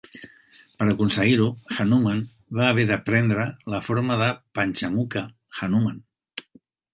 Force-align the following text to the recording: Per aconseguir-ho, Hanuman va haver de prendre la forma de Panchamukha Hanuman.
Per 0.77 0.85
aconseguir-ho, 0.93 1.49
Hanuman 1.75 2.23
va 2.59 2.65
haver 2.69 2.85
de 2.93 2.97
prendre 3.11 3.45
la 3.75 3.83
forma 3.89 4.19
de 4.23 4.31
Panchamukha 4.61 5.25
Hanuman. 5.61 6.03